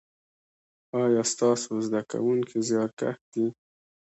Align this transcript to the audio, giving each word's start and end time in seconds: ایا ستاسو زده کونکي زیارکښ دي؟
ایا 1.01 1.23
ستاسو 1.33 1.71
زده 1.85 2.01
کونکي 2.09 2.57
زیارکښ 2.67 3.17
دي؟ 3.31 3.45